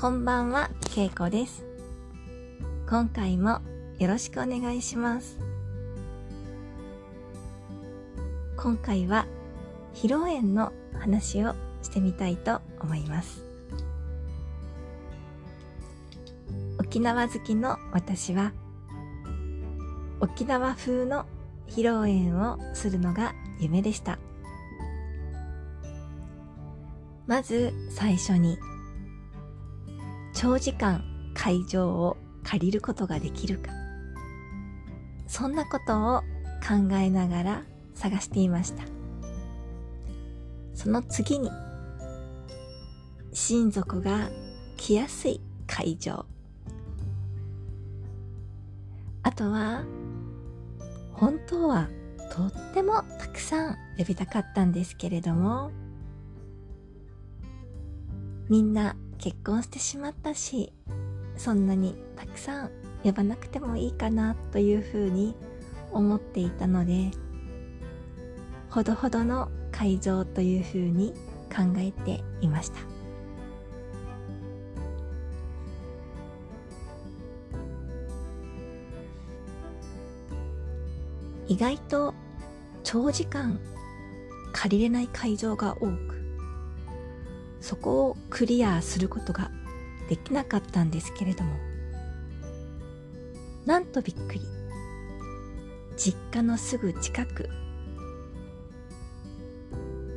[0.00, 1.66] こんばんは、けいこです。
[2.88, 3.60] 今回も
[3.98, 5.40] よろしくお願いします。
[8.56, 9.26] 今回は
[9.94, 13.42] 披露宴の話をしてみたいと思います。
[16.78, 18.52] 沖縄好きの私は
[20.20, 21.26] 沖縄風の
[21.66, 24.20] 披露宴をするのが夢でした。
[27.26, 28.58] まず最初に
[30.40, 31.02] 長時間
[31.34, 33.72] 会場を借りることができるか。
[35.26, 36.20] そんなことを
[36.62, 37.62] 考えながら
[37.96, 38.84] 探していました。
[40.74, 41.50] その次に
[43.32, 44.30] 親族が
[44.76, 46.24] 来やすい会場。
[49.24, 49.82] あとは
[51.14, 51.88] 本当は
[52.30, 55.72] とってもたくさん呼びたかったんですけれども
[58.48, 60.72] みんな結婚してしまったし
[61.36, 62.70] そんなにたくさん
[63.02, 65.34] 呼ばなくてもいいかなというふうに
[65.92, 67.10] 思っていたので
[68.70, 71.12] ほどほどの会場というふうに
[71.54, 72.98] 考えていました。
[81.48, 82.14] 意外と
[82.84, 83.58] 長時間
[84.52, 86.07] 借りれない会場が多く
[87.60, 89.50] そこをクリアすることが
[90.08, 91.68] できなかったんですけれども
[93.68, 94.40] なんとびっくり。
[95.98, 97.50] 実家のすぐ近く。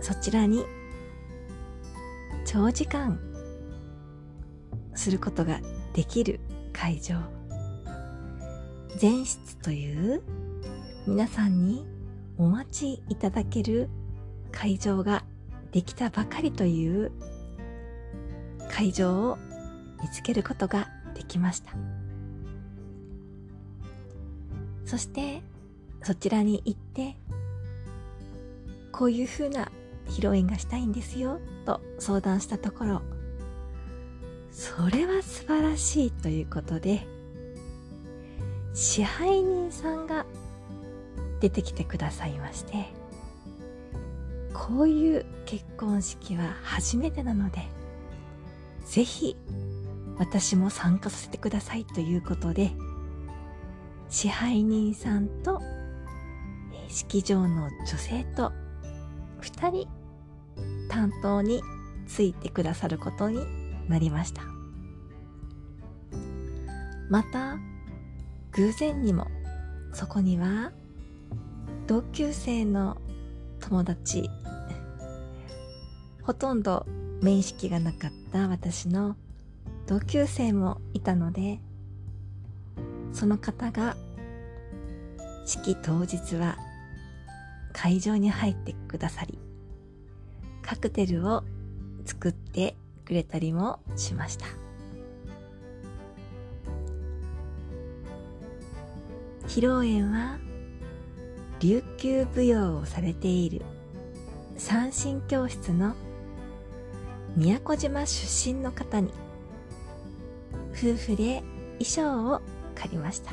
[0.00, 0.64] そちらに
[2.44, 3.18] 長時間
[4.94, 5.60] することが
[5.94, 6.38] できる
[6.72, 7.16] 会場。
[9.02, 10.22] 前室という
[11.08, 11.86] 皆さんに
[12.36, 13.88] お待ちいただける
[14.52, 15.24] 会場が
[15.72, 17.12] できたばかりという
[18.70, 19.38] 会場を
[20.02, 21.72] 見つけることができました。
[24.90, 25.40] そして
[26.02, 27.14] そちらに行って
[28.90, 29.70] こういう風な
[30.08, 33.02] 披露宴がしたいんですよと相談したところ
[34.50, 37.06] それは素晴らしいということで
[38.74, 40.26] 支配人さんが
[41.38, 42.92] 出てきてくださいまして
[44.68, 47.62] こういう結婚式は初めてなので
[48.84, 49.34] ぜひ
[50.18, 52.70] 私も参加させてくださいということで
[54.10, 55.62] 支配人さんと
[56.88, 58.52] 式場の女性と
[59.40, 59.88] 2人
[60.90, 61.62] 担当に
[62.06, 63.38] ついてくださることに
[63.88, 64.42] なりました。
[67.08, 67.58] また
[68.52, 69.26] 偶然にも
[69.94, 70.72] そこには
[71.86, 72.98] 同級生の
[73.60, 74.28] 友達
[76.22, 76.86] ほとんど
[77.22, 79.16] 面識がなかった私の
[79.86, 81.60] 同級生もいたので
[83.12, 83.96] その方が
[85.46, 86.56] 式当日は
[87.72, 89.38] 会場に入ってくださり
[90.62, 91.42] カクテルを
[92.04, 94.46] 作ってくれたりもしました。
[99.50, 100.38] 披露宴は
[101.58, 103.62] 琉球舞踊をされている
[104.56, 105.96] 三神教室の
[107.36, 109.12] 宮古島出身の方に
[110.72, 111.42] 夫婦で
[111.78, 112.40] 衣装を
[112.74, 113.32] 借りました。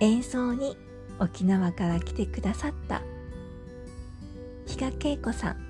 [0.00, 0.76] 演奏に
[1.18, 3.00] 沖縄から来てくださった
[4.66, 5.66] 比嘉恵子さん。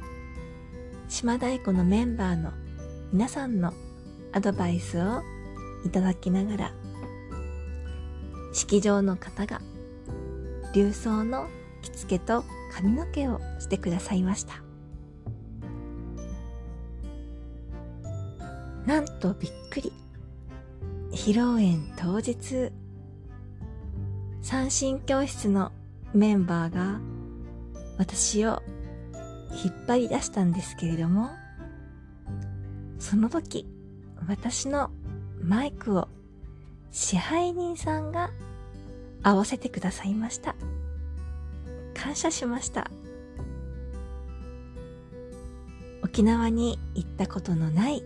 [1.09, 2.53] 島太鼓のメンバーの
[3.13, 3.73] 皆さんの
[4.33, 5.23] アドバイスを
[5.85, 6.73] いただきながら
[8.53, 9.61] 式場の方が
[10.75, 11.47] 流装の
[11.91, 14.63] 着付けと髪の毛をしてくださいました
[18.87, 19.93] なんとびっくり
[21.11, 22.73] 披露宴当日
[24.43, 25.73] 三振教室の
[26.15, 27.01] メンバーが
[27.99, 28.63] 私を
[29.65, 31.31] 引っ張り出したんですけれども
[32.99, 33.67] その時
[34.29, 34.91] 私の
[35.43, 36.09] マイクを
[36.91, 38.31] 支配人さんが
[39.23, 40.55] 合わせてくださいました。
[42.07, 42.89] 感謝しました。
[46.05, 48.05] 沖縄に行ったことのない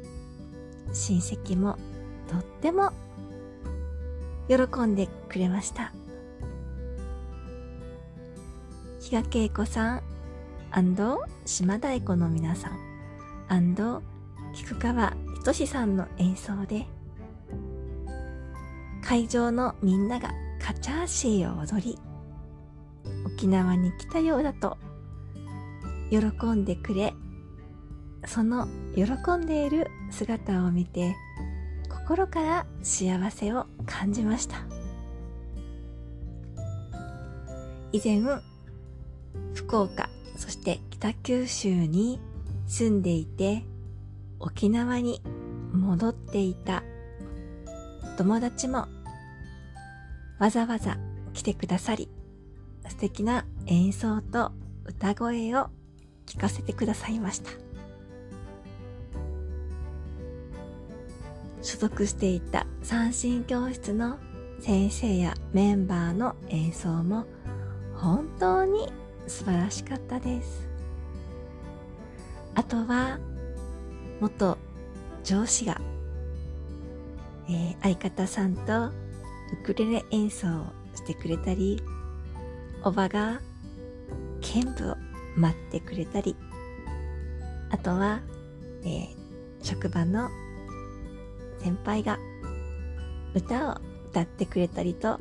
[0.91, 1.77] 親戚も
[2.27, 2.93] とっても
[4.49, 5.93] 喜んでくれました。
[9.03, 10.03] 比嘉恵子さん
[11.45, 13.75] 島太鼓の皆さん
[14.55, 15.13] 菊川
[15.45, 16.87] 仁さんの演奏で
[19.05, 21.99] 会場のみんながカチャーシーを踊り
[23.41, 24.77] 沖縄に来たようだと
[26.11, 27.15] 喜んでくれ。
[28.27, 31.17] その喜んでいる姿を見て
[31.89, 34.57] 心から幸せを感じました。
[37.93, 38.21] 以前
[39.55, 42.21] 福岡そして北九州に
[42.67, 43.65] 住んでいて
[44.39, 45.23] 沖縄に
[45.73, 46.83] 戻っていた
[48.19, 48.87] 友達も
[50.39, 50.99] わざわざ
[51.33, 52.11] 来てくださり
[53.01, 54.53] 敵な演奏と
[54.85, 55.69] 歌声を
[56.27, 57.51] 聞かせてくださいました。
[61.63, 64.19] 所属していた三振教室の
[64.61, 67.25] 先生やメンバーの演奏も
[67.95, 68.93] 本当に
[69.27, 70.69] 素晴らしかったです。
[72.55, 73.19] あとは
[74.21, 74.59] 元
[75.25, 75.81] 上司が、
[77.49, 78.93] えー、相方さんとウ
[79.65, 81.83] クレレ演奏をしてくれたり
[82.83, 83.41] おばが
[84.41, 84.97] 剣舞を
[85.37, 86.37] 待ってくれたり
[87.71, 88.21] あとは、
[88.83, 89.09] えー、
[89.63, 90.29] 職場の
[91.59, 92.19] 先輩が
[93.35, 93.77] 歌を
[94.11, 95.19] 歌ってくれたりと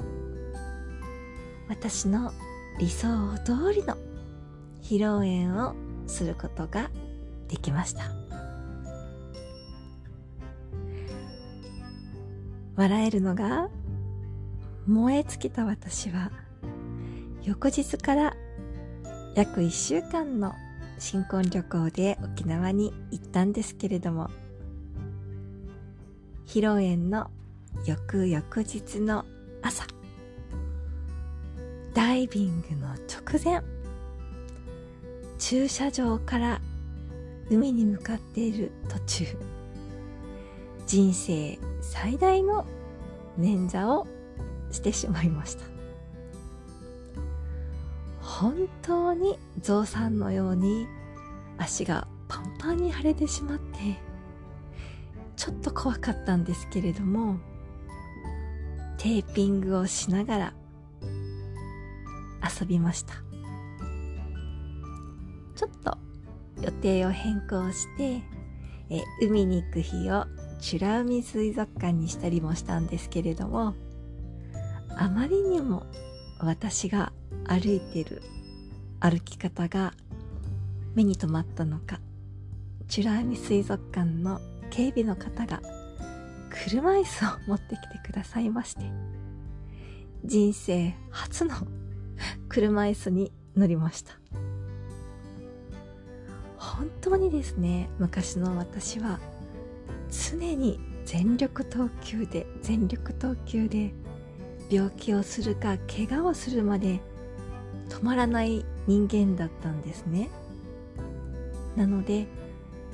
[1.67, 2.33] 私の
[2.79, 3.07] 理想
[3.45, 3.95] 通りの
[4.81, 5.75] 披露宴を
[6.07, 6.89] することが
[7.47, 8.19] できました。
[12.79, 13.67] 笑えるのが
[14.87, 16.31] 燃え尽きた私は
[17.43, 18.35] 翌日から
[19.35, 20.53] 約1週間の
[20.97, 24.29] 新婚旅行で沖縄に行ったんですけれども
[26.45, 27.29] 披露宴の
[27.85, 29.23] 翌々日の
[29.61, 29.85] 朝
[31.93, 33.61] ダイビングの直前
[35.37, 36.61] 駐車場から
[37.49, 39.25] 海に向かっている途中
[40.85, 42.65] 人生最大の
[43.39, 44.07] 捻挫を
[44.71, 45.78] してしまいました。
[48.39, 50.87] 本当にゾウさんのように
[51.57, 53.99] 足がパンパンに腫れてしまって
[55.35, 57.37] ちょっと怖かったんですけれども
[58.97, 60.53] テーピングをしながら
[62.59, 63.15] 遊びました。
[65.55, 65.97] ちょっと
[66.61, 68.21] 予定を変更して
[68.89, 70.23] え海に行く日を
[70.71, 73.75] 美ら海水族館にしたりもしたんですけれども
[74.95, 75.85] あまりにも
[76.39, 77.11] 私が
[77.47, 78.21] 歩いてる
[78.99, 79.93] 歩き方が
[80.95, 81.99] 目に留まったのか
[82.95, 84.39] 美ら海水族館の
[84.69, 85.61] 警備の方が
[86.49, 88.81] 車椅子を持ってきてくださいまして
[90.25, 91.55] 人生初の
[92.49, 94.19] 車椅子に乗りました。
[96.59, 99.19] 本当にですね昔の私は
[100.31, 103.93] 常に全力投球で全力投球で
[104.69, 106.99] 病気をするか怪我をするまで
[108.01, 110.29] 止まらない人間だったんですね。
[111.75, 112.27] なので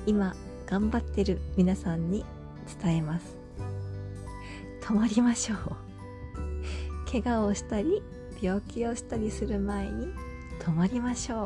[0.06, 0.36] 今
[0.66, 2.26] 頑張ってる皆さんに
[2.82, 3.38] 伝えます。
[4.82, 5.60] 止まりましょう。
[7.12, 8.02] 怪我をしたり
[8.42, 10.08] 病気をしたりする前に
[10.60, 11.40] 止まりましょう、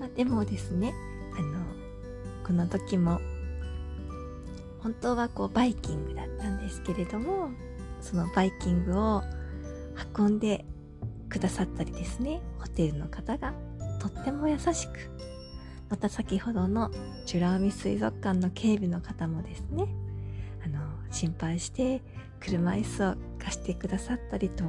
[0.00, 0.92] まあ、でもですね
[1.38, 1.58] あの
[2.44, 3.20] この時も
[4.80, 7.50] 本当はこうバイキングだったんですけれども
[8.00, 9.22] そのバイキングを
[10.16, 10.64] 運んで
[11.28, 13.54] くださったりですねホテルの方が
[14.00, 15.10] とっても優しく
[15.88, 16.90] また先ほどの
[17.32, 19.86] 美ら海水族館の警備の方もですね
[20.64, 22.02] あの心配して
[22.40, 24.64] 車椅子を貸してくださったりと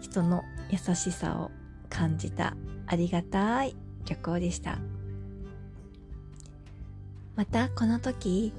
[0.00, 1.50] 人の優しさを
[1.88, 2.54] 感じた
[2.86, 4.78] ありがたい旅行でした。
[7.38, 8.52] またこの時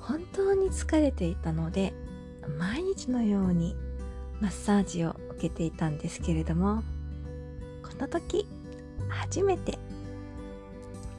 [0.00, 1.92] 本当に疲れていたので
[2.58, 3.76] 毎日のように
[4.40, 6.82] マッサージを受けていたんですけれども
[7.82, 8.46] この時
[9.08, 9.78] 初めて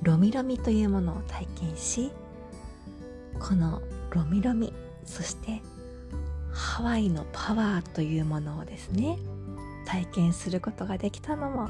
[0.03, 2.11] ロミロミというものを体験し
[3.39, 3.81] この
[4.11, 4.73] ロミロミ
[5.05, 5.61] そして
[6.51, 9.17] ハワイのパワーというものをですね
[9.85, 11.69] 体験することができたのも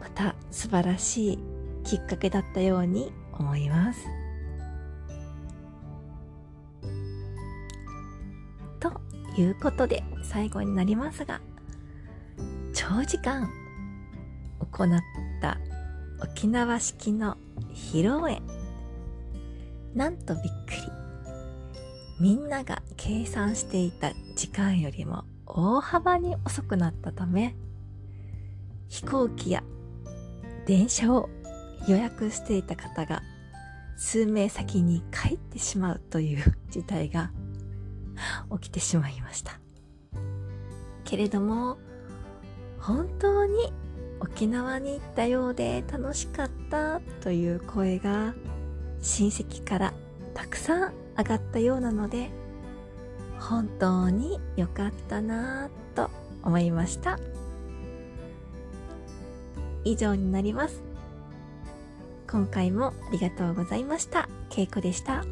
[0.00, 1.38] また素晴らしい
[1.84, 4.21] きっかけだったように思います。
[9.36, 11.40] いうことで最後になりますが
[12.74, 13.50] 長時間
[14.70, 14.88] 行っ
[15.40, 15.58] た
[16.22, 17.36] 沖縄式の
[17.74, 18.40] 披露宴。
[19.94, 21.02] なんとびっくり。
[22.20, 27.56] みんなが計算していた時間よりも大幅に遅くなったため
[28.88, 29.64] 飛行機や
[30.66, 31.28] 電車を
[31.88, 33.22] 予約していた方が
[33.96, 37.32] 数名先に帰ってしまうという事態が
[38.60, 39.60] 起きてしまいました
[41.04, 41.78] けれども
[42.78, 43.72] 本当に
[44.20, 48.34] 沖縄に行ったようで楽しかったという声が
[49.00, 49.94] 親戚から
[50.34, 52.30] たくさん上がったようなので
[53.38, 56.10] 本当に良かったなぁと
[56.42, 57.18] 思いました
[59.84, 60.92] 以上になります
[62.32, 64.26] 今回もありがとうございました。
[64.48, 65.22] けいこでした。